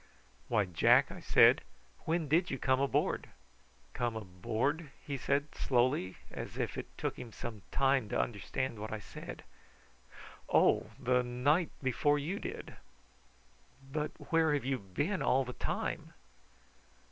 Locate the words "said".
1.19-1.61, 5.15-5.53, 8.97-9.43